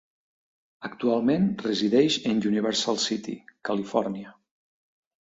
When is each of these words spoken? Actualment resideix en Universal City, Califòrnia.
Actualment 0.87 1.43
resideix 1.65 2.17
en 2.31 2.41
Universal 2.53 2.97
City, 3.05 3.37
Califòrnia. 3.71 4.33